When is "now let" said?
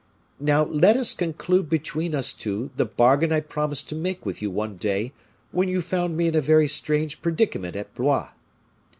0.39-0.97